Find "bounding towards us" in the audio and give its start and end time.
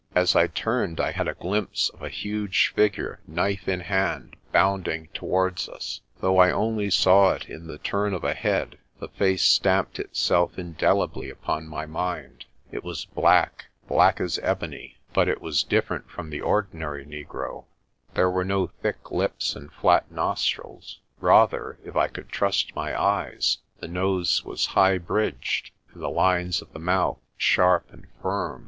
4.51-6.01